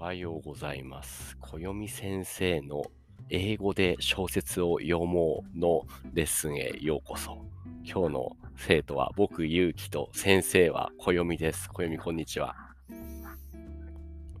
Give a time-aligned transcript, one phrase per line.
[0.00, 1.36] おはようございます。
[1.42, 2.84] 暦先生の
[3.28, 5.82] 英語で小説を読もうの
[6.14, 7.44] レッスンへようこそ。
[7.84, 11.68] 今日の生徒は僕、ゆうきと先生は暦です。
[11.68, 12.56] 暦こんにちは。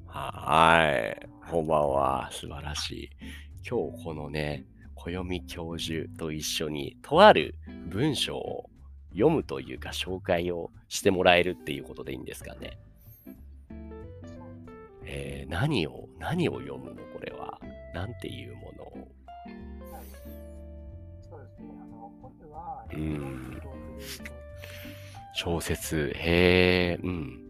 [0.06, 1.28] はい。
[1.50, 2.30] こんばんは。
[2.32, 3.10] 素晴らしい。
[3.68, 4.64] 今日このね、
[4.94, 7.54] 暦教授と一緒にとある
[7.90, 8.70] 文章を
[9.10, 12.78] 読むというか紹介をしてもらえるっていうことでいいんですかね。
[15.12, 17.02] えー何を、何を読むの？
[17.12, 17.58] これは。
[17.92, 18.86] なんていうものを？
[18.94, 20.04] はい。
[21.28, 21.68] そうですね。
[21.82, 23.60] あの、これは、うえーん
[25.34, 26.12] 小説。
[26.14, 27.40] へえ、うん。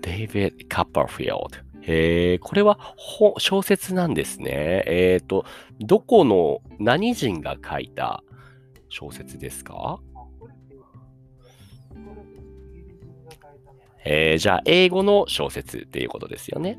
[0.00, 1.82] デイビッド・カッパーフィールド。
[1.82, 4.84] へえ、これはほ小説なんですね。
[4.86, 5.44] えっ、と、
[5.80, 8.22] どこの、何人が書いた
[8.88, 10.00] 小説ですか？
[14.08, 16.78] えーじゃあ、英語の小説っていうことですよね。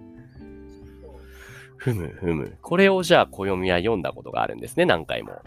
[1.75, 2.57] ふむふむ。
[2.61, 5.33] これをじゃあ、暦は読んだことがあるんですね、何回も。
[5.33, 5.43] あ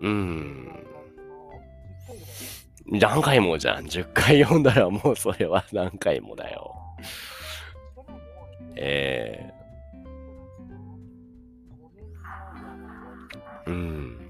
[0.00, 0.66] うーん。
[2.86, 3.86] の何回もじゃん。
[3.86, 6.74] 10回読んだらもうそれは何回もだよ。
[8.76, 14.21] えー、うん。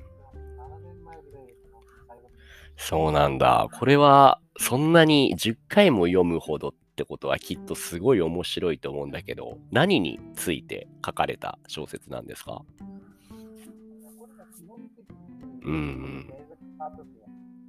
[2.84, 3.68] そうなんだ。
[3.72, 12.62] これは、そんなに10回も読むほどってことはきっとすごい面白いと思うんだけど、何について書かれた小説なんですか？
[15.64, 16.26] うん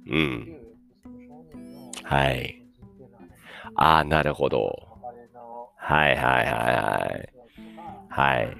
[0.06, 0.60] うん。
[2.02, 2.60] はい。
[3.76, 4.88] ああ、なるほど。
[5.76, 7.34] はいはいはいはい。
[8.08, 8.56] はい。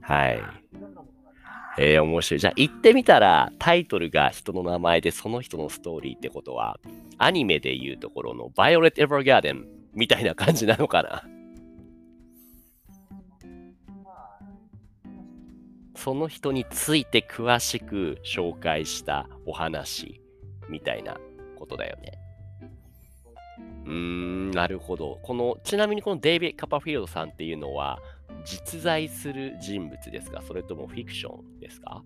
[0.00, 0.57] はい。
[1.80, 2.40] えー、面白い。
[2.40, 6.80] じゃあ、言ってみたら、タイトルが人の名前で、その人のストーリーってことは、
[7.18, 9.64] アニメでいうところの、バイオレット・エヴァーガーデン
[9.94, 11.22] みたいな感じなのかな？
[15.94, 20.20] その人について詳しく紹介したお話
[20.68, 21.16] みたいな
[21.56, 22.12] ことだよね。
[23.84, 25.18] うーん、なるほど。
[25.22, 28.00] この、ちなみにこのデイビッド・カッパフィールドさんっていうのは、
[28.44, 30.42] 実在する人物ですか？
[30.42, 32.02] それともフィクションですか？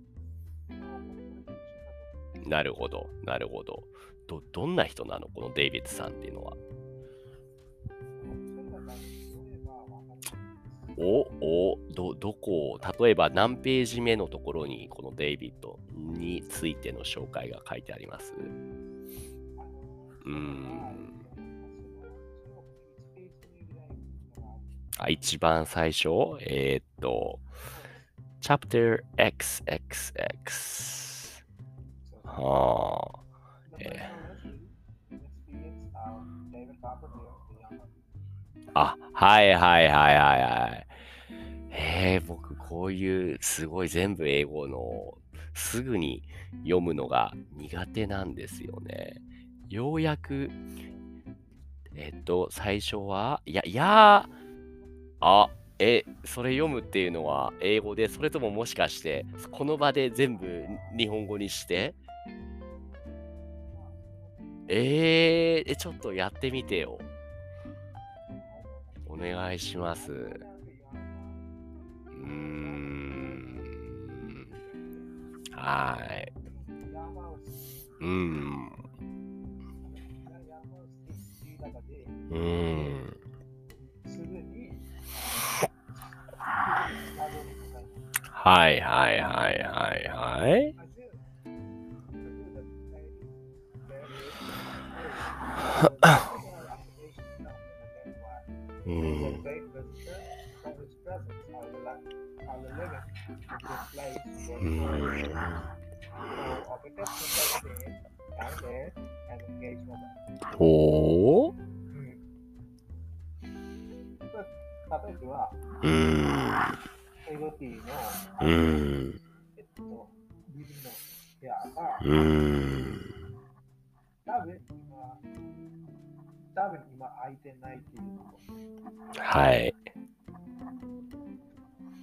[2.46, 3.84] なるほど、なるほど。
[4.26, 5.28] ど、どんな人なの？
[5.28, 6.56] このデイビッドさんっていうのは。
[10.98, 18.34] お、お、ど、どこを、例えば何ページ目のところにこのデイビッドについての紹介が書いてあります？
[20.24, 21.21] うーん。
[25.08, 26.08] 一番最初
[26.40, 27.38] えーっと、
[28.40, 31.44] Chapter XXX。
[32.24, 33.18] はあ。
[33.78, 34.10] え
[38.74, 40.86] あ、はいはいはいはいはい。
[41.70, 45.14] えー、僕こういうすごい全部英語の
[45.54, 46.22] すぐに
[46.62, 49.20] 読むのが苦手なんですよね。
[49.68, 50.50] ようやく、
[51.94, 54.41] えっと、最初は、いや、いやー、
[55.24, 60.64] あ、え、それ読むっていうのは英語で、それとももしかして、この場で全部
[60.98, 61.94] 日本語にして？
[64.68, 66.98] えー、えちょっとやってみてよ。
[69.06, 70.12] お願いします。
[70.12, 73.60] うーん。
[75.52, 76.32] はい。
[78.00, 78.51] うん。
[88.42, 89.20] はいはい
[90.08, 90.71] は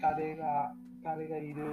[0.01, 0.73] 彼が、
[1.03, 1.63] 彼がいる、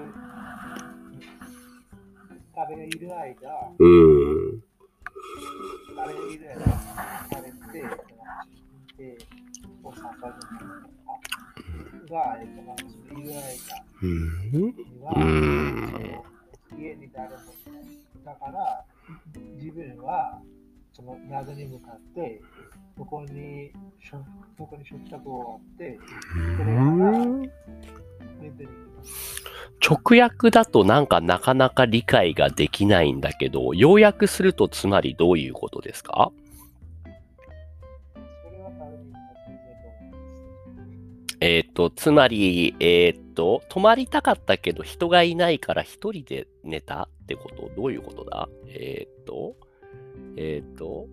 [2.54, 4.62] 彼がいる間、うーん。
[5.94, 6.64] 彼がいる間、
[7.30, 8.26] 彼って、その
[8.98, 10.48] えー、を探す
[12.02, 14.50] のが、えっと、なんかそのいる間うん。
[14.50, 15.12] には。
[16.78, 17.84] 家に誰もいない。
[18.24, 18.84] だから、
[19.54, 20.40] 自分は
[20.92, 22.42] その宿に向かって、
[22.96, 23.70] そこに、
[24.58, 25.98] そこに食卓をあって、
[26.56, 28.15] それから。
[29.86, 36.32] 直訳だとなんかなかなか理解ができないんだけど、要約するとつまりどういうことですか？
[37.84, 37.90] え
[38.50, 39.18] ると思うんで
[41.28, 41.36] す。
[41.40, 47.70] えっ、と、つまり、えっ、と、泊まりたかったけど人がいないから一人で寝たってこと？
[47.76, 48.48] どういうことだ？
[48.68, 49.54] えっ、と、
[50.36, 51.06] えっ、と、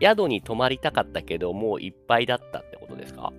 [0.00, 3.32] 宿に泊まりたかったけどもういっぱいだったってことですか？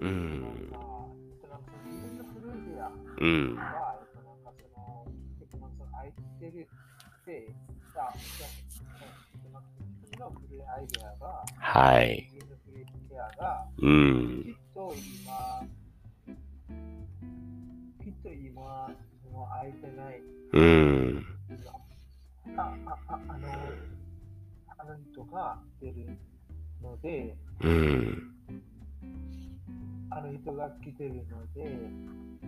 [0.00, 0.40] う、ん。
[0.42, 0.52] なん。
[0.52, 0.86] か
[1.30, 1.62] えっとなん。
[1.62, 2.88] かその自分の古い部屋
[3.20, 3.56] うん。
[3.56, 4.44] は、えっと、なん。
[4.44, 5.06] かその、
[5.40, 5.70] えっと、なん。
[5.70, 7.54] かその空いてるって、
[7.94, 9.62] さ、あえっと、なん。
[9.62, 9.68] か
[10.02, 12.28] 自分の古いアイデアが、はい。
[12.32, 14.42] 自分の古い部屋が、うん。
[14.44, 14.50] き。
[14.50, 15.66] っと今、
[18.04, 18.90] きっと今、
[19.22, 20.20] その空いてない、
[20.52, 21.26] うん。
[22.56, 23.48] ああああの、
[24.78, 26.16] あの人が出る
[26.82, 28.34] ので、うん。
[30.20, 31.22] あの人が来てるの
[31.54, 32.38] で、うん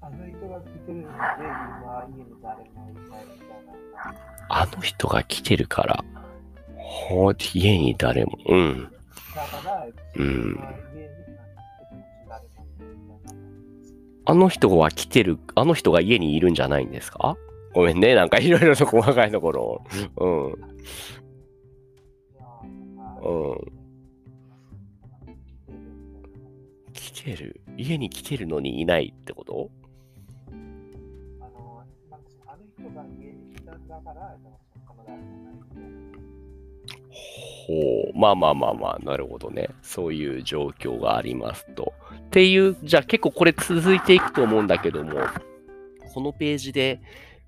[0.00, 3.64] あの人が来てるので、今、家に誰もいないみたい
[3.94, 4.14] な。
[4.48, 6.04] あの人が来てるから。
[6.76, 8.36] ほう家に誰も。
[8.48, 8.82] うん。
[8.82, 9.86] だから、
[10.16, 10.58] うん。
[14.24, 17.36] あの人は来てる、あの人が家にいるんじゃないんですか？
[17.74, 18.16] ごめんね。
[18.16, 19.84] なんかいろいろと細かいところを。
[20.16, 20.76] うん。
[23.26, 23.76] うん
[26.92, 27.60] 来てる？
[27.76, 29.70] 家に来てるのにいないってこと？
[31.40, 31.82] あの、
[32.46, 35.54] あの人が家に来たんだから、でもその誰もない。
[37.66, 38.18] ほう。
[38.18, 39.68] まあまあまあまあ、なるほどね。
[39.82, 41.92] そういう状況がありますと。
[42.14, 45.12] っていう、じゃあ結構これ続いていくと思うんだけども、
[46.14, 47.00] このページで、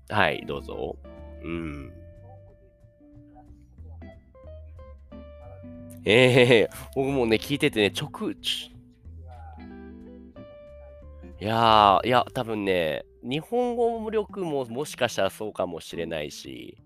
[0.09, 0.97] はい、どうぞ。
[1.43, 1.93] うん。
[6.05, 8.71] ええ僕もね、聞いててね、直、ち
[11.41, 16.77] いやー、いや、多分ね、日本語力ももしかしたらそうかもしれないし、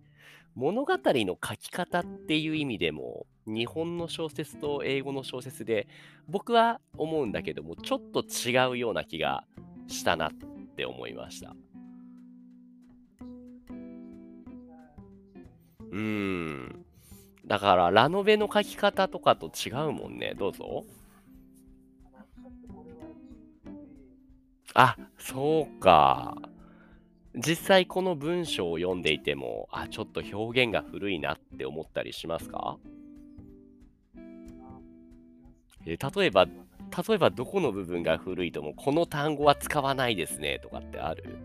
[0.55, 5.87] 物語の書き方っていう意味でも、日本の小説と英語の小説で、
[6.27, 9.43] 僕は思うんだけども、ちょっと違うような気が
[9.87, 10.31] したなっ
[10.75, 11.55] て思いました。
[15.91, 16.85] うーん。
[17.45, 20.33] だから、ラノベの書き方とかと違うもんね。
[20.37, 20.85] どうぞ。
[24.73, 26.35] あ、そうか。
[27.35, 32.77] 実際この文章を読んでいても、あ、ちょっと表現が古いなって思ったりしますか？
[35.85, 36.51] え例えば、例
[37.15, 41.37] えばどこの部分が古いとも、この単語は使わないですねとかってある？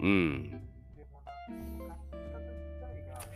[0.00, 0.61] うん。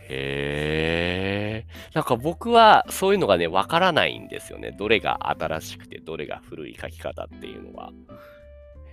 [0.09, 1.67] へえ。
[1.93, 4.71] なんか僕はそういうのがね、わからないんですよね。
[4.71, 7.91] どれが新しくて、どれが古い書き方っていうのは。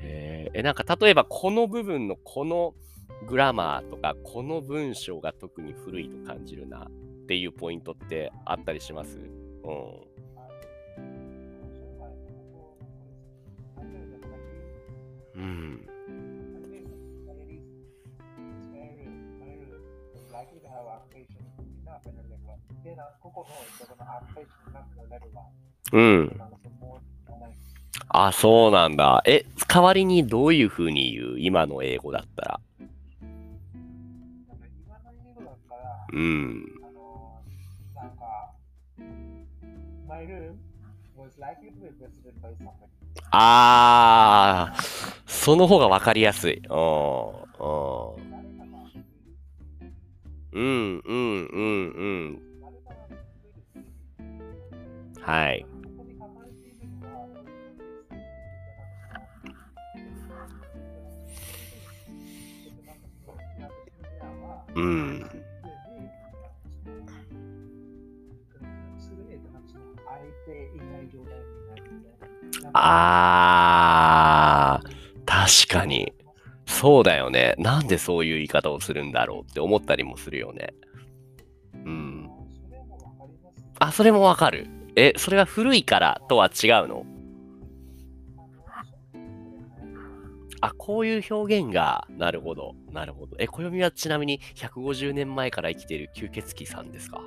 [0.00, 0.50] へ。
[0.54, 2.74] え、なんか例えばこの部分のこの
[3.28, 6.90] グラマーとか、この文章が特に古いと感じるなっ
[7.26, 9.18] ていうポイントってあったりします？
[9.18, 9.30] うん。
[25.92, 26.40] うん。
[28.08, 29.22] あ、そうなんだ。
[29.26, 31.40] え、代わりにどういうふうに言う？
[31.40, 32.60] 今の英語だったら。
[36.12, 36.64] うん。
[43.30, 44.82] ああ、
[45.26, 46.62] その方が分かりやすい。
[46.68, 46.76] うん。
[46.78, 48.23] うん。
[50.54, 51.54] うん、うん、うん、う
[52.30, 52.40] ん。
[55.20, 55.66] はい。
[64.76, 65.30] うん。
[72.72, 74.88] あー、
[75.26, 76.13] 確かに。
[76.84, 77.54] そうだよね。
[77.56, 80.74] なんでそういう言い方をするんだろうって思ったりもするよね。
[81.72, 82.30] うん。
[83.78, 84.66] あ、それもわかる。
[84.94, 87.06] え、それは古いからとは違うの？
[90.60, 93.34] あ、こういう表現が、なるほど、なるほど。
[93.38, 97.22] え、暦はちなみに150年前から生きている吸血鬼さんですか？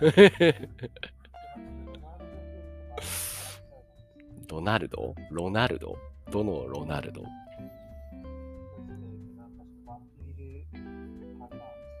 [4.46, 5.16] ドナルド？
[5.32, 5.98] ロナルド？
[6.30, 7.22] どのロナルド？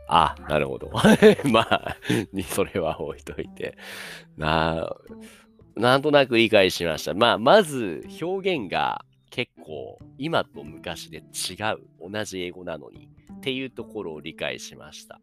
[0.08, 0.90] あ、なるほど。
[1.50, 1.96] まあ、
[2.48, 3.76] それは置いといて。
[4.36, 4.94] な、
[5.74, 7.14] なんとなく理解しました。
[7.14, 12.10] まあ、まず表現が結構今と昔で違う。
[12.10, 13.08] 同じ英語なのに。
[13.36, 15.20] っていうところを理解しました。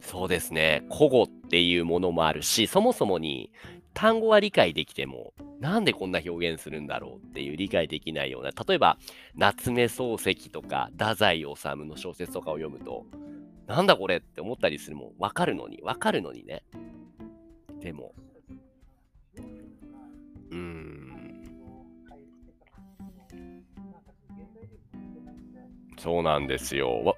[0.00, 0.84] そうですね。
[0.90, 3.52] 古語っていうものもあるし、そもそもに
[3.94, 8.98] 単語は理解できても、なんでこんな表現するんだろうっていう理解できないような、例えば、
[9.34, 11.46] 夏目漱石とか、太宰治
[11.86, 13.06] の小説とかを読むと、
[13.66, 15.12] なんだこれって思ったりするもん。
[15.18, 16.64] わかるのに、わかるのにね。
[17.80, 18.14] でも、
[20.50, 21.02] うーん。
[25.98, 27.16] そうなんですよ。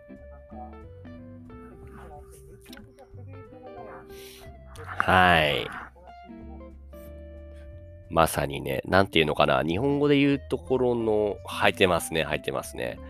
[4.98, 5.83] はい。
[8.14, 13.00] まさにね、なんていうのかな、日本語で言うところの、入ってますね、入ってますね。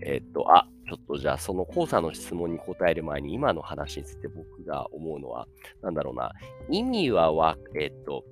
[0.00, 5.48] えっと、あ、ちょっとじゃあ、その黄砂の質問に答える前に、今の話について僕が思うのは、
[5.82, 6.30] なんだろうな、
[6.70, 8.24] 意味はわ、えっと、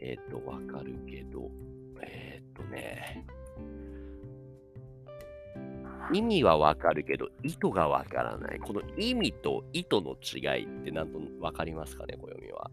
[0.00, 1.50] えっと、わかるけど、
[2.02, 3.24] えっとね、
[6.12, 8.58] 意味はわかるけど、意図がわからない。
[8.58, 12.70] この意味と意図の違いってなんとわかりますかね、暦は。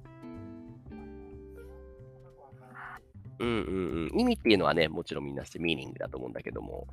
[3.42, 4.20] うんうんうん。
[4.20, 6.88] 意味っていうのはね、もちろんみんなしてミーニングだと思うんだけども、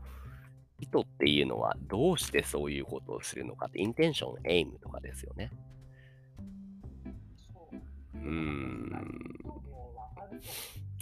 [0.80, 5.50] 意図っていうのはどうしてそういうことをするのかって、インテンション、エイムとかですよね。
[8.14, 9.38] うーん。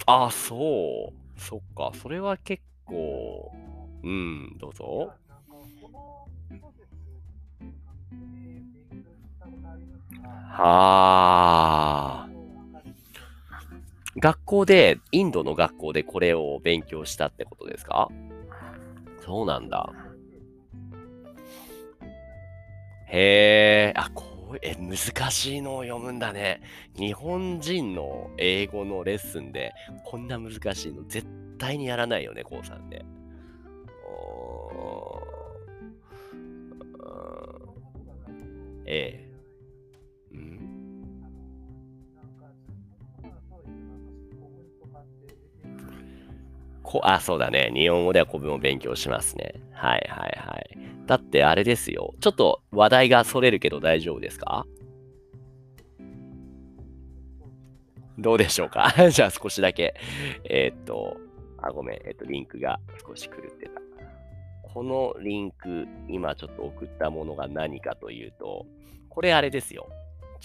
[0.07, 1.41] ああ、そう。
[1.41, 1.93] そっか。
[1.95, 3.53] それは結構、
[4.03, 5.13] うん、どうぞ。
[10.51, 12.26] はあ。
[14.19, 18.09] 学校で、インドの学校でこれを勉強したってことですか？
[19.25, 19.93] そうなんだ。
[23.09, 24.97] へえ、あ、こう、え、難
[25.31, 26.61] しいのを読むんだね。
[26.97, 29.73] 日本人の英語のレッスンで、
[30.05, 31.27] こんな難しいの絶
[31.59, 33.05] 対にやらないよね、こうさんで。
[34.09, 35.21] お
[38.87, 39.26] ええ。
[46.89, 47.73] こあ、そうだね。
[47.75, 49.55] 日本語では古文を勉強しますね。
[49.73, 50.79] はいはいはい。
[51.07, 52.15] だってあれですよ。
[52.21, 54.65] ちょっと話題がそれるけど大丈夫ですか？
[58.19, 58.95] どうでしょうか？
[59.11, 59.95] じゃあ少しだけ。
[60.49, 61.17] えー、っと、
[61.61, 61.97] あ、ごめん。
[62.05, 63.81] えー、っと、リンクが少し狂ってた。
[64.63, 68.65] このリンク、今ちょっと送ったものが何かというと、
[69.09, 69.89] これあれですよ。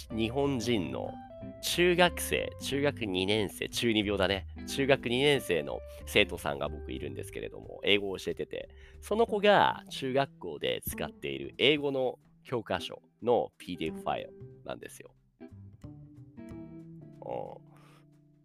[0.09, 1.13] 日本人の
[1.61, 4.47] 中学生、中学2年生、中2病だね。
[4.67, 8.69] 中学2年生の生徒さんが僕いるんですけれども、英語を教えてて、
[9.01, 14.33] その子が中学校で使っている英語の教科書の PDF ファイル
[14.65, 15.11] なんですよ。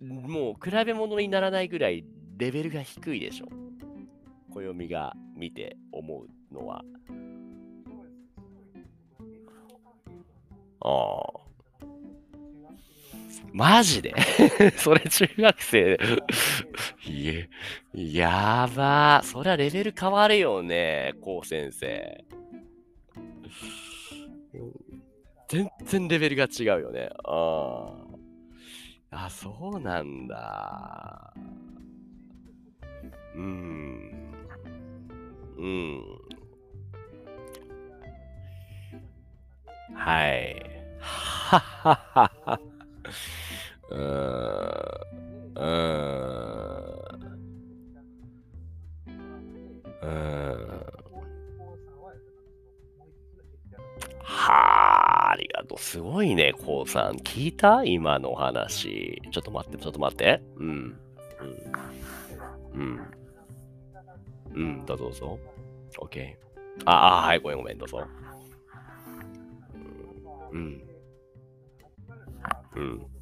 [0.00, 2.04] もう比べ物にならないぐらい
[2.36, 3.46] レベルが低いでしょ。
[4.50, 6.84] 暦が見て思うのは。
[10.80, 11.45] ああ。
[13.56, 14.14] マジで？
[14.76, 15.98] それ中学生
[17.06, 17.48] いえ、
[17.94, 19.24] やばー。
[19.24, 22.22] そりゃレベル変わるよね、こう先生。
[25.48, 27.08] 全然レベルが違うよね。
[27.24, 27.94] あ
[29.10, 29.24] あ。
[29.24, 31.32] あ、そうなんだ。
[33.36, 34.34] うん。
[35.56, 36.02] うん。
[39.94, 40.62] はい。
[41.00, 42.60] はははは。
[43.90, 44.00] うん。
[45.56, 45.66] うん。
[50.02, 50.86] うん。
[54.22, 55.78] はあ、ありがとう。
[55.78, 57.16] すごいね、こうさん。
[57.16, 59.22] 聞いた今の話。
[59.30, 60.42] ちょっと待って、ちょっと待って。
[60.56, 60.66] うん。
[62.74, 62.80] うん。
[62.80, 63.00] うん。
[64.54, 65.38] うん、どうぞどうぞ。
[66.00, 66.34] OK。
[66.84, 67.58] ああ、はい、ごめん。
[67.58, 68.06] ごめん、どうぞ。
[70.52, 70.82] うん。
[72.74, 73.15] うん。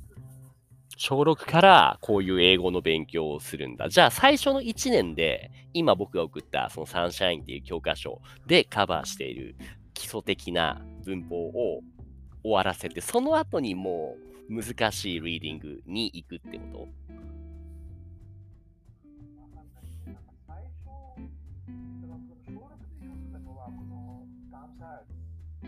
[0.96, 3.88] 小6からこういう英語の勉強をするんだ。
[3.88, 9.56] じゃあ最初の1年で今僕が送ったそのサンシャインっていう教科書でカバーしている
[9.92, 11.80] 基礎的な文法を
[12.42, 14.16] 終わらせて、その後にも
[14.50, 16.88] う難しいリーディングに行くってこと。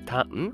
[0.04, 0.52] た、ん？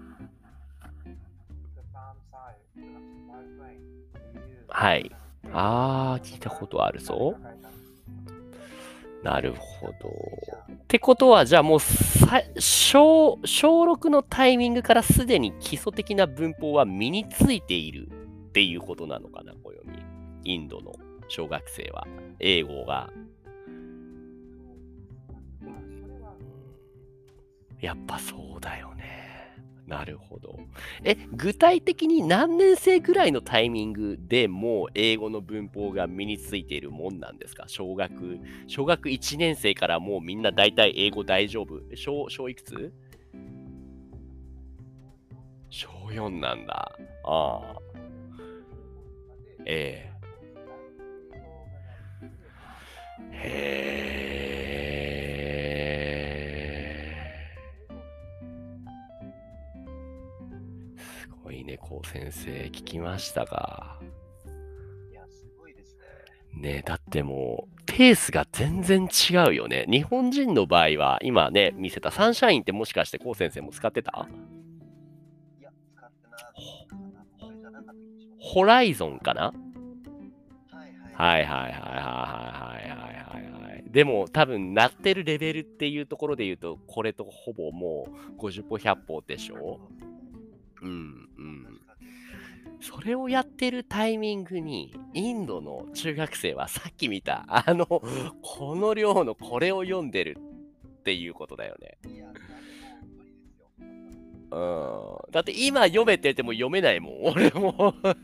[4.69, 5.11] はい。
[5.53, 7.35] あー、聞いたことあるぞ。
[9.23, 9.93] なるほど。
[10.73, 19.81] ってことは、じゃあもうさ小、小6のタイミングからすでに基礎的な文法は身についているっていうことなのかな、暦。
[20.45, 20.93] インドの
[21.29, 22.07] 小学生は。
[22.41, 23.11] 英語が。
[27.81, 29.02] やっぱそうだよね。
[29.87, 30.59] なるほど。
[31.05, 37.65] え、具体的に何年生ぐらいのタイミングでもう英語の文法が身についているもんなんですか？
[37.67, 41.81] 小学、小学1年生からもうみんな大体英語大丈夫？
[41.97, 42.93] 小、小いくつ？
[45.69, 46.93] 小4なんだ。
[47.25, 47.77] ああ。
[49.65, 50.13] ええ。
[53.33, 54.22] へえ
[61.93, 63.99] こう先生、聞きましたが。
[65.11, 65.95] いや、すごいです
[66.55, 66.63] ね。
[66.63, 69.85] ねえだってもう、ペースが全然違うよね。
[69.91, 74.27] 日本人の場合は、今ね、見せたサンシャインってもしかしてこう先生も使ってた？
[75.61, 76.71] いや、使ってなかったか
[77.11, 77.27] な。
[77.39, 78.55] これじゃなかった気がします。
[78.55, 79.53] ホライゾンかな？
[80.71, 81.43] はいはい。
[81.43, 83.85] はいはいはいはいはいはいはいはい。
[83.91, 88.09] でも多分鳴ってるレベルっていうところで言うと、これとほぼも
[88.39, 89.79] う50歩100歩でしょ？
[90.81, 91.62] うんうん。
[92.83, 98.03] それをやってるタイミングに、インドの中学生はさっき見た、あの、こ
[98.75, 100.37] の量のこれを読んでる
[101.01, 101.99] っていうことだよね。
[104.51, 105.17] うん。
[105.31, 107.95] だって今読めてても読めないもん、 俺も。
[108.03, 108.17] そう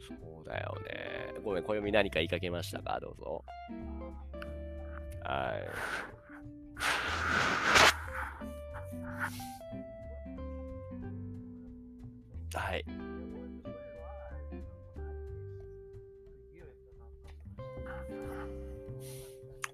[0.00, 1.34] そうだよね。
[1.42, 2.98] ごめん、暦何か言いかけましたか？
[3.00, 3.44] どうぞ。
[5.24, 5.68] はい。
[12.54, 12.84] はい。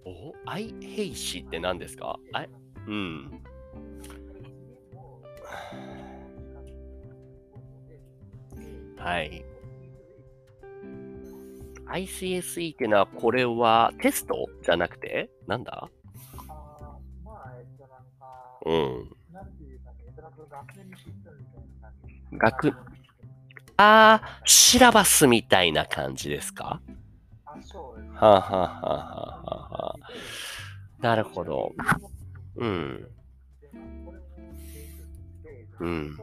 [0.06, 2.18] お愛兵士って何ですか？
[2.32, 2.46] あ
[2.86, 3.42] うん。
[8.98, 9.44] はい。
[11.86, 15.30] ICSE ってのは、これはテストじゃなくて？
[15.46, 15.88] なんだ？
[18.66, 19.10] うん。
[22.38, 22.72] 学
[23.76, 26.80] あー、シラバスみたいな感じですか？
[27.46, 28.14] あ、そうです。
[28.14, 31.72] はあ、はあはあはあはあ、なるほど。
[32.56, 33.08] うん。
[35.80, 36.16] うん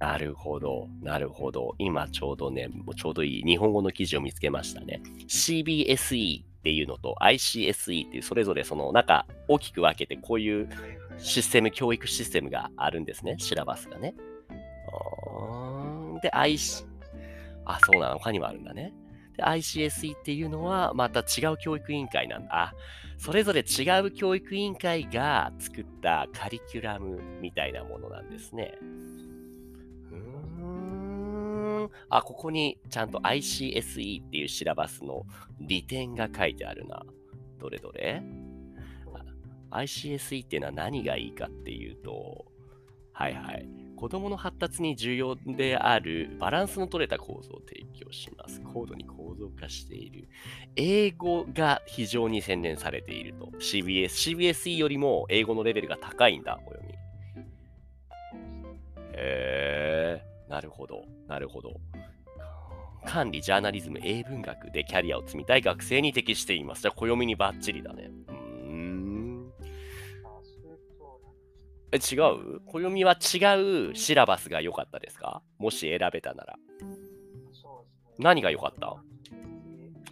[0.00, 0.88] なるほど。
[1.02, 1.74] なるほど。
[1.78, 5.00] 今ちょうどね、もうちょうどいい日本語の記事を見つけましたね。
[5.26, 10.68] CBSE っていうのと ICSE っていうそれぞれその中大きく分けてこういう
[11.18, 13.36] システム、教育システムがあるんですね。
[13.38, 14.14] シラバスがね。
[16.22, 16.84] で、IC、
[17.64, 18.18] あ、そうなの。
[18.18, 18.94] 他にもあるんだね。
[19.36, 22.48] で、ICSE っていうのはまた違う教育委員会なんだ。
[22.52, 22.74] あ、
[23.18, 28.74] それぞれ違う教育委員会が作ったカリキュラムみたいなものなんですね。
[28.80, 30.18] うー
[31.86, 31.90] ん。
[32.10, 35.24] あ、ここにちゃんと ICSE っていうシラバスの
[35.60, 37.04] 利点が書いてあるな。
[37.58, 38.22] どれどれ？
[39.70, 42.46] ?ICSE っていうのは何がいいかっていうと、
[43.12, 43.68] はいはい。
[43.96, 48.60] 子供の発達に重要であるバランスの取れた構造を提供します。
[48.60, 50.28] 高度に構造化している。
[50.76, 53.46] 英語が非常に洗練されていると。
[53.58, 56.94] CBS、CBSE よりも英語のレベルが高いんだ、お読み。
[59.14, 61.80] へえ、なるほど、なるほど。
[63.04, 66.82] 管理、ジャーナリズム、英文学でキャリアを積みたい学生に適しています。
[66.82, 68.10] じゃあ、暦にバッチリだね。
[68.28, 68.37] うん。
[71.90, 72.16] え、違
[72.56, 72.60] う？
[72.66, 75.42] 暦は違うシラバスが良かったですか？
[75.58, 76.56] もし選べたなら。
[78.18, 78.96] 何が良かった？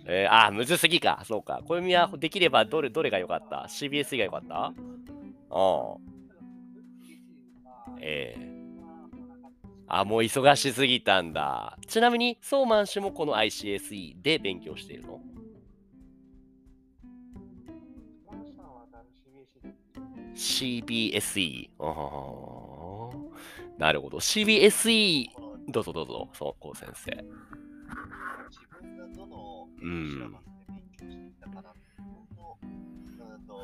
[0.06, 1.22] えー、あー、むずすぎか。
[1.26, 1.60] そうか。
[1.66, 4.66] 暦はできればどれどれが良かった ?CBS が良かった？
[4.66, 4.72] あ
[5.50, 5.96] あ。
[8.00, 8.56] ええ
[9.88, 11.78] あ、もう忙しすぎたんだ。
[11.86, 15.20] ちなみに、ソーマン氏もこの ICSE で勉強しているの？
[20.36, 21.70] ?CBSE。
[23.78, 24.18] なるほど。
[24.18, 25.26] CBSE、
[25.68, 27.10] どうぞどうぞ、そう、こう先生。
[27.12, 33.58] 自分がどのうんシラバスで勉強していたかなっていうんと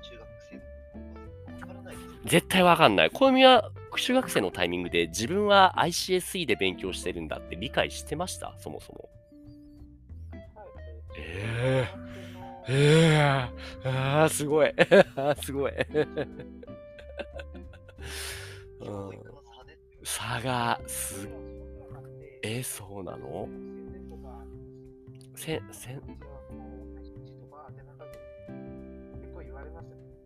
[0.00, 1.10] 中学生の高校
[1.46, 3.10] 生わからないですよ絶対わかんない。
[3.10, 8.54] 暦は中学生のタイミングで自分は ICSE で勉強してるんだって理解してました？
[8.58, 9.08] そもそも。
[11.18, 12.01] ええー、
[12.68, 14.72] あーすごい。
[15.42, 15.72] すごい。
[18.80, 19.10] うん
[20.04, 21.28] 差がす、
[22.42, 23.48] えー、そうなの？
[25.36, 25.96] せ、せ、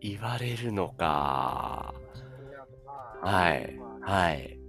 [0.01, 1.93] 言われるのか。
[3.21, 4.59] はいはい。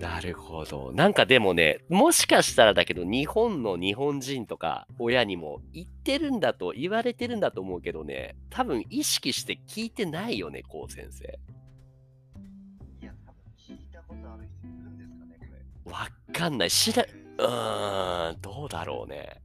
[0.00, 0.92] なるほど。
[0.94, 11.38] なんかでもね、もしかしたらだけど、日本の日本人とか親にも言ってるんだと言われてるんだと思うけどね、多分意識して聞いてないよね、こう先生。
[13.02, 15.44] いや、多分聞いたことある人いるんですかね、こ
[15.84, 15.92] れ。
[15.92, 16.70] わかんない。
[16.70, 19.42] 知ら、うーん、どうだろうね。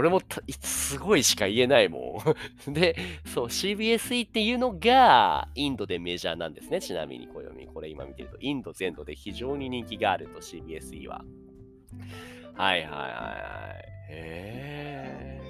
[0.00, 2.22] 俺もたすごいしか言えないも
[2.66, 2.72] ん。
[2.72, 6.80] で、そう、CBSE っていうのがインドでメジャーなんですね。
[6.80, 11.22] ちなみに暦、これ今見てると、インド全土で非常に人気があると CBSE は。
[12.54, 13.80] はいはいはいはい。
[14.10, 15.40] へ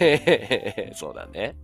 [0.00, 0.90] え。
[0.94, 1.54] そうだね。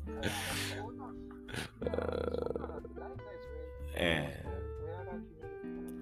[3.95, 4.42] ええ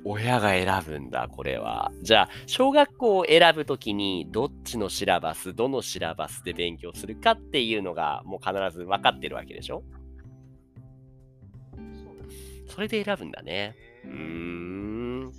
[0.05, 1.93] 親が選ぶんだ、これは。
[2.03, 9.83] じゃあ、小学校を選ぶときに、どっちのシラバス、どのシラバスで勉強するかっていうのが、もう必ず分かってるわけでしょ？
[12.69, 13.77] それで選ぶんだね。
[14.05, 15.33] うーん。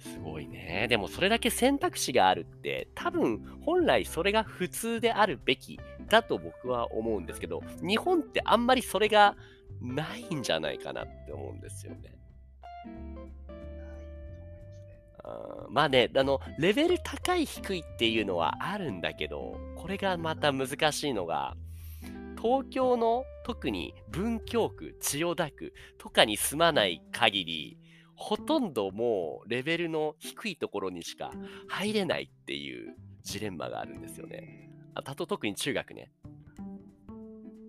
[0.00, 0.86] すごいね。
[0.88, 9.36] でも、それだけ選択肢があるって、多分、本来それが普通であるべきだと僕は思うんですけど、日本ってあんまりそれが
[9.80, 12.18] ないんじゃないかなって思うんですよね。
[15.70, 15.84] ま。
[15.84, 21.56] あね、あの、レベル高い低いっていうのはあるんだけど、これがまた難しいのが、
[22.40, 27.78] 東京の特に文京区、千代田区とかに住まない限り、
[28.16, 31.32] ほとんどもうレベルの低いところにしか
[31.68, 34.70] 入れないっていうジレンマがあるんですよね。
[34.94, 36.12] あたと特に中学ね。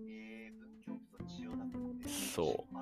[0.06, 2.73] えー、文京区と千代田区ってそう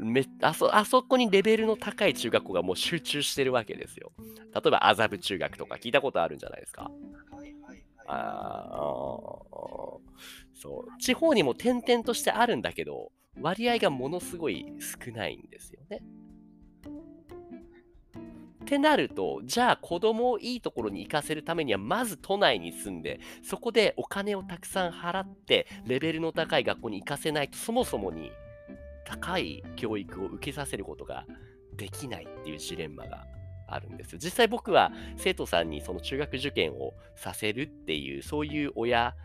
[0.00, 4.12] めあそあそこにレベルの高い中学校がもう集中してるわけですよ。
[4.54, 6.84] 例えば麻布中学とか聞いたことあるんじゃないですか。
[6.84, 6.92] はい
[7.32, 7.84] はいはい。
[8.06, 10.00] あー
[10.54, 16.02] そう地方にも点々としてあるんだけど割合がものすごい少ないんですよね。
[18.62, 28.30] ってなるとじゃあ子供をいいところに行かせるためにはまず都内に住んでそこでお金をたくさん払ってレベルの高い学校に行かせないとそもそもに
[29.10, 31.26] 高い教育を受けさせることが
[31.76, 33.24] できないっていうジレンマが
[33.66, 34.18] あるんですよ。
[34.22, 39.16] 実際僕は生徒さんにその中学受験をさせるっていうそういう親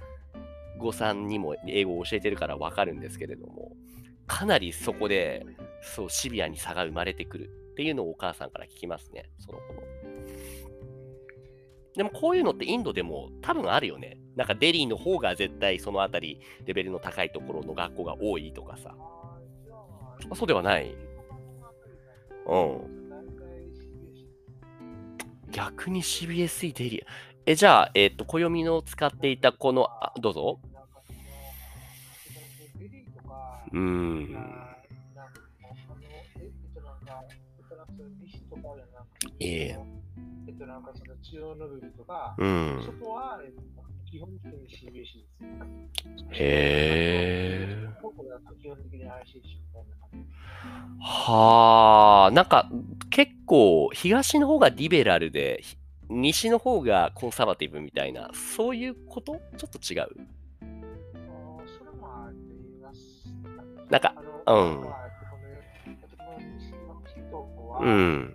[0.80, 3.74] 御さんにも英語を教えてるからわかるんですけれども
[4.28, 5.46] かなりそこで
[5.82, 9.82] そうシビアに差が生まれてくるっていうのをお母さんから聞きますねその子の。
[11.96, 14.18] でもこういうのってインドでも多分あるよね。
[14.36, 18.96] なんかデリーの方が絶対そのあたりレベルの高いところの学校が多いとかさ。
[20.30, 20.96] あそうではない。
[22.48, 22.96] うん。
[25.52, 27.02] 逆に CBSE デリー。
[27.46, 30.60] え、じゃあ、えっ、と、暦の使っていたこの、あどうぞ。
[33.72, 34.66] うーん。
[39.40, 39.80] ええ
[40.48, 42.82] えっと、なんかその中央の部分とか、うん
[44.16, 45.18] 基本的に CBC です。
[46.32, 47.90] へえ。
[48.02, 49.12] 僕は基本的に ICC み
[49.74, 50.20] たいな感じ。
[51.02, 52.70] はあ、なんか
[53.10, 55.76] 結構東の方がリベラルで、ひ
[56.08, 59.42] 西の方がコンサバティブみたいな、そういうこと？
[59.58, 60.08] ちょっと違う？
[61.68, 62.38] それもあり
[62.82, 63.28] ます。
[63.90, 64.16] なんか
[64.48, 64.82] うん
[67.82, 68.34] うん。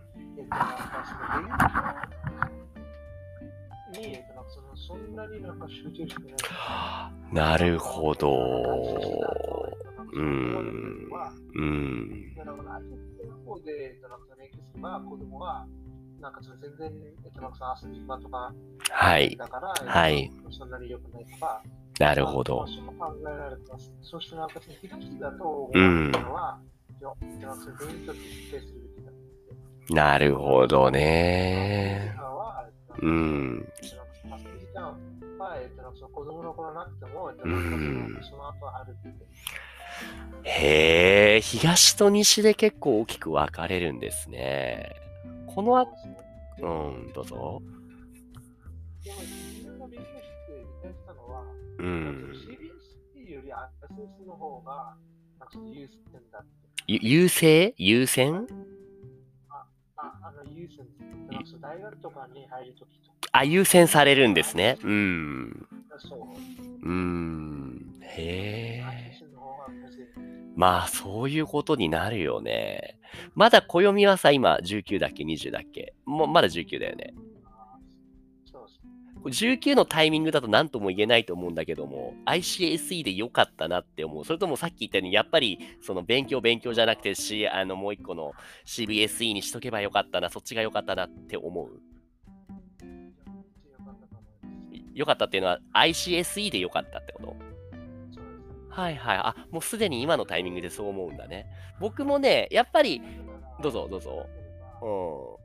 [4.91, 7.35] そんなになんか集中してない。
[7.35, 8.29] なるほど。
[10.13, 12.35] うんはうん。
[12.35, 15.67] だから、相手の方で、えっと、なんか勉強すれば、子供は、
[16.21, 16.93] なんか全然、
[17.25, 18.53] えっと、なんかその遊び場とか、
[18.91, 19.37] はい。
[19.37, 20.33] だから、はい。
[20.51, 21.63] そんなに良くないとか、
[22.01, 22.67] なるほどまあ。
[22.67, 23.93] その考えられてます。
[24.03, 24.55] そしてなんか
[25.21, 26.13] だと思ううん
[29.91, 32.15] なるほどね。
[33.03, 33.69] うん。
[35.41, 39.09] は、えっとなんかその子供の頃なくても、えっとなんかそうんのその後あるって。
[40.45, 44.97] へえ、東と西で結構大きく分かれるんですね。
[45.47, 45.87] このあ、
[46.61, 47.63] うん、どうぞ。
[49.05, 51.43] でも、自分が勉強して理解したのは、
[51.79, 52.33] うん。
[53.17, 54.95] CBSE より SS の方が、
[55.39, 56.49] なんかその優先だって。
[56.87, 58.47] ゆ優勢優先？
[59.49, 60.87] あ、あの、優先。
[61.61, 64.79] 大学とかに入るときとあ、優先されるんですね。
[64.83, 65.69] うん。
[65.89, 66.87] か、そう。
[66.87, 67.95] うーん。
[68.03, 69.01] へえ。
[70.57, 72.99] まあ、そういうことになるよね。
[73.35, 75.95] まだ暦はさ、今19だっけ ?20 だっけ？
[76.05, 77.15] もうまだ19だよね。
[77.47, 77.79] あ
[78.45, 78.61] そ
[79.25, 79.45] うです。
[79.47, 84.25] 19のタイミングだと何とも言えないと思うんだけども、ICSE で良かったなって思う。
[84.25, 88.33] それともさっき言ったように、やっぱりその勉強勉強じゃなくて、しあのもう一個の
[88.67, 91.81] CBSE にしとけばよかったな、そっちが良かったなって思う。
[95.01, 97.35] 良かったっていうのは ICSE で良かったってこと？
[98.69, 99.17] はいはい。
[99.17, 101.47] あ、もうすでに今のタイミングでそう思うんだね。
[101.81, 103.01] 僕もね、やっぱり、
[103.63, 104.27] どうぞどうぞ。
[104.83, 105.41] う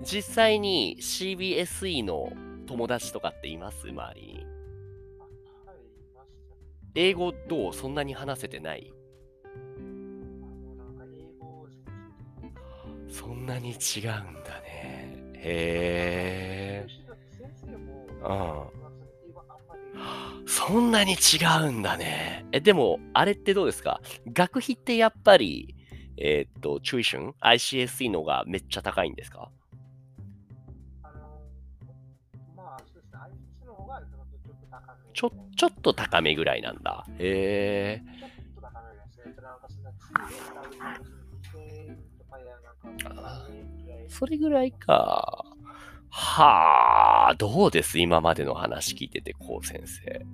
[0.00, 0.04] ん。
[0.04, 2.32] 実際に CBSE の
[2.66, 3.88] 友達とかっています？
[3.88, 4.46] 周りに。
[6.94, 7.72] 英語どう？
[7.74, 8.94] そんなに話せてない？
[13.08, 14.69] そんなに違うんだね。
[15.42, 16.86] へえ。
[20.46, 21.16] そんなに違
[21.68, 22.44] うんだね。
[22.52, 24.00] え、でも、あれってどうですか？
[24.32, 25.74] 学費ってやっぱり、
[26.16, 29.50] えーっと、チューション ?ICSE のがめっちゃ高いんですか？
[31.02, 31.40] あの、
[32.56, 33.18] まあ、そうですね。
[33.62, 34.10] ICC の方が、ちょっ
[34.60, 35.12] と高め。
[35.12, 37.06] ちょ、ちょっと高めぐらいなんだ。
[37.18, 38.10] へえ。
[44.10, 45.44] そんな、次で使うなんかその2000円とかや、なんか、3000円ぐらいそれぐらいか。
[46.10, 47.98] はあ、どうです？
[48.00, 50.26] 今までの話聞いてて、こう先生。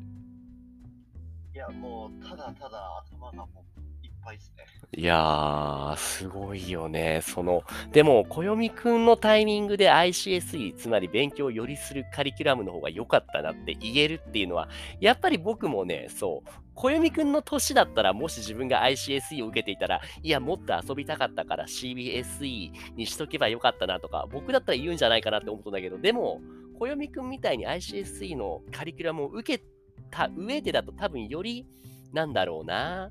[1.54, 4.64] いや、もう、ただただ頭がもういっぱいですね。
[4.96, 7.20] いやー、すごいよね。
[7.22, 7.62] その、
[7.92, 14.68] でも、暦くんのタイミングで ICSE、つまり勉強をよりするカリキュラムの方が良かったなって言えるっていうのは、
[15.00, 26.40] やっぱり僕もね、そう、暦くんの年だったら、もし自分が ICSE を受けていたら、いや、もっと遊びたかったから CBSE にしとけばよかったなとか、僕だったら言うんじゃないかなって思ったんだけど、でも、
[26.78, 29.64] 暦くんみたいに ICSE のカリキュラムを受け
[30.10, 31.66] た上でだと多分より、
[32.12, 33.10] なんだろうな、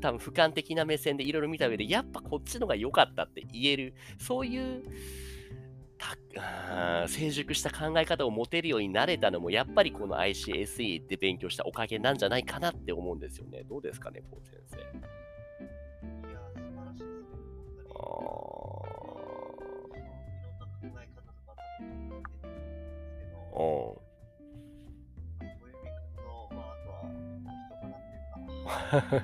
[0.00, 4.84] 多分俯瞰的な目線でいろいろ見た上で、やっぱこっちのが良かったって言える、そういう
[7.08, 13.62] 成熟した考え方を持てるようになれたのも、やっぱりこの ICSE で勉強したおかげなんじゃないかなって思うんですよね。
[13.64, 14.76] どうですかね、こう先生。
[14.76, 17.44] いや、素晴らしいですね。
[17.92, 19.56] あ本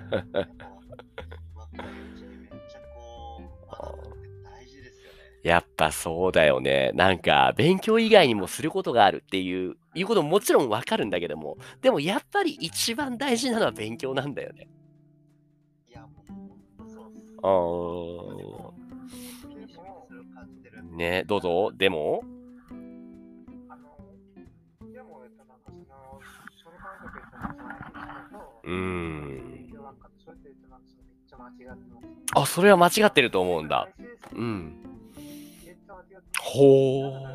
[0.08, 0.65] 当に。
[5.46, 6.90] やっぱそうだよね。
[6.94, 14.66] なんか、勉強以外にもすることがあるっていう、いうことももちろんわかるんだけども、でもやっぱり一番大事なのは勉強なんだよね。
[15.88, 16.08] いや、も
[16.80, 17.12] うそう。
[17.42, 20.96] あー厳しみにそれを感じてるんで。
[20.96, 21.70] ね、どうぞ。
[21.72, 22.24] でも、
[28.64, 29.66] うーん。
[32.34, 33.88] あ、それは間違ってると思うんだ。
[34.34, 34.42] う。
[34.42, 34.85] ん。
[36.40, 37.34] ほーだから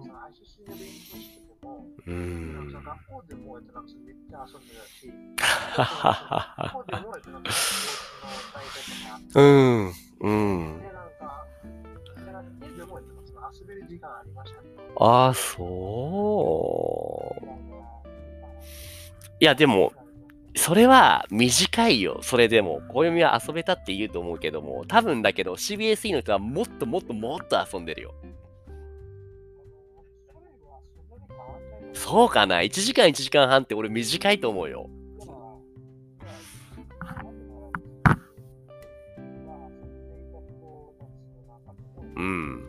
[0.00, 2.72] その ICC の勉強してても、うんん。
[2.72, 9.92] か学校でも、えっと、なんかそのめっちゃ遊んでたし、ははは学校でも、えっと、なんかスポーツの大会とかあって、うん。
[10.20, 10.82] うん。
[14.98, 15.28] あ。
[15.28, 17.46] あ、そう。
[19.38, 19.92] いや、でも、
[20.56, 22.20] それは短いよ。
[22.22, 22.80] それでも。
[22.88, 28.14] 暦は遊べたって言うと思うけども、多分だけど CBSE の人はもっともっともっと遊んでるよ。
[31.92, 34.88] そうかな ?1 時間1時間半って俺短いと思うよ。
[42.16, 42.64] うん。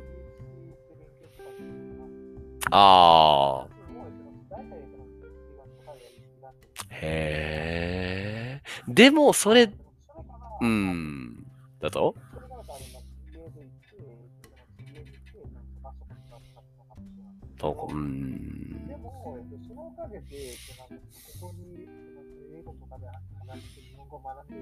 [2.70, 3.68] ああ。
[6.90, 7.47] へえ。
[8.98, 9.72] でも、それ、
[10.60, 11.46] うん。
[11.80, 12.16] だと？
[17.60, 18.88] とうん。
[18.88, 20.56] でも、えっと、そのおかげで、
[21.40, 21.88] ここに、
[22.58, 23.06] 英語とかで
[23.48, 24.58] 話して日本語を学んで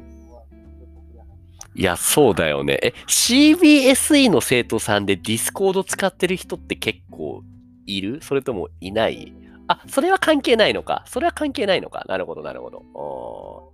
[1.78, 2.80] いや、そうだよね。
[2.84, 7.42] え、CBSE の生徒さんで Discord 使ってる人って結構
[7.86, 8.22] いる？
[8.22, 9.34] それともいない？
[9.68, 11.04] あ、それは関係ないのか。
[11.08, 12.06] それは関係ないのか。
[12.08, 13.74] なるほど、なるほど。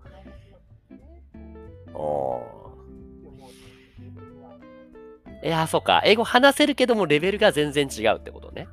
[5.44, 6.02] いや、そうか。
[6.06, 8.68] 英語話せるけども、レベルが全然違うってことね。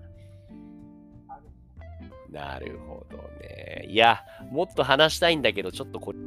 [2.30, 3.86] なるほどね。
[3.88, 6.18] いや、もっと話したいんだけど、ちょっとこれ。